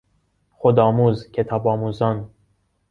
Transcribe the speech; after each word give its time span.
خودآموز، 0.51 1.31
کتاب 1.31 1.67
آموزان 1.67 2.29